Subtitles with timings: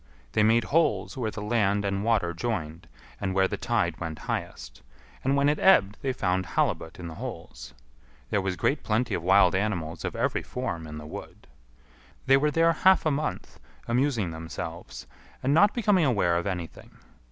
[0.31, 2.87] They made holes where the land and water joined
[3.19, 4.81] and where the tide went highest;
[5.23, 7.75] and when it ebbed they found halibut in the holes.
[8.31, 11.45] There was great plenty of wild animals of every form in the wood.
[12.25, 15.05] They were there half a month, amusing themselves,
[15.43, 16.97] and not becoming aware of anything.